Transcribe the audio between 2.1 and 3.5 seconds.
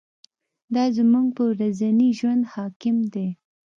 ژوند حاکم دی.